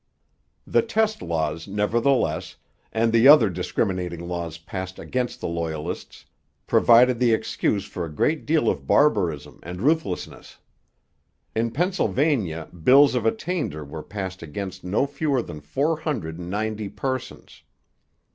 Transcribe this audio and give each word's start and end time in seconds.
The 0.65 0.81
test 0.81 1.21
laws, 1.21 1.67
nevertheless, 1.67 2.55
and 2.91 3.13
the 3.13 3.27
other 3.27 3.51
discriminating 3.51 4.27
laws 4.27 4.57
passed 4.57 4.97
against 4.97 5.39
the 5.39 5.47
Loyalists 5.47 6.25
provided 6.65 7.19
the 7.19 7.33
excuse 7.35 7.85
for 7.85 8.03
a 8.03 8.11
great 8.11 8.47
deal 8.47 8.67
of 8.67 8.87
barbarism 8.87 9.59
and 9.61 9.79
ruthlessness. 9.79 10.57
In 11.55 11.69
Pennsylvania 11.69 12.67
bills 12.83 13.13
of 13.13 13.27
attainder 13.27 13.85
were 13.85 14.01
passed 14.01 14.41
against 14.41 14.83
no 14.83 15.05
fewer 15.05 15.43
than 15.43 15.61
four 15.61 15.99
hundred 15.99 16.39
and 16.39 16.49
ninety 16.49 16.89
persons. 16.89 17.61